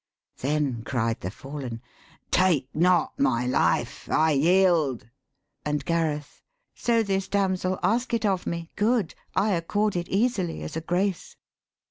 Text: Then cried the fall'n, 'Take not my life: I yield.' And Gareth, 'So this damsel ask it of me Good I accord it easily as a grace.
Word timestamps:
Then 0.39 0.81
cried 0.83 1.19
the 1.21 1.29
fall'n, 1.29 1.79
'Take 2.31 2.69
not 2.73 3.19
my 3.19 3.45
life: 3.45 4.09
I 4.09 4.31
yield.' 4.31 5.07
And 5.63 5.85
Gareth, 5.85 6.41
'So 6.73 7.03
this 7.03 7.27
damsel 7.27 7.77
ask 7.83 8.11
it 8.15 8.25
of 8.25 8.47
me 8.47 8.71
Good 8.75 9.13
I 9.35 9.51
accord 9.51 9.95
it 9.95 10.07
easily 10.09 10.63
as 10.63 10.75
a 10.75 10.81
grace. 10.81 11.35